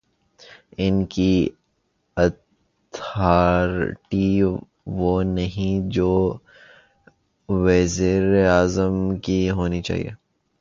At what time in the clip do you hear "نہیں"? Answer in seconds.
5.23-5.89